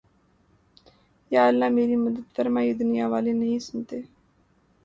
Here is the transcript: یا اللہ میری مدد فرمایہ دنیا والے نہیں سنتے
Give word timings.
یا 1.31 1.41
اللہ 1.47 1.69
میری 1.75 1.95
مدد 1.95 2.25
فرمایہ 2.35 2.73
دنیا 2.73 3.05
والے 3.07 3.31
نہیں 3.33 3.59
سنتے 3.67 4.01